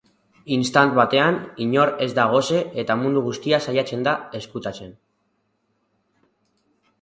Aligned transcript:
Instant 0.53 0.93
batean, 0.99 1.35
inor 1.65 1.91
ez 2.05 2.07
da 2.19 2.25
gose 2.31 2.61
eta 2.85 2.95
mundu 3.03 3.23
guztia 3.27 3.61
saiatzen 3.67 4.09
da 4.09 4.15
ezkutatzen. 4.41 4.97